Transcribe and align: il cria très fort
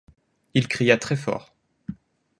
il 0.55 0.67
cria 0.67 0.97
très 0.97 1.15
fort 1.15 1.53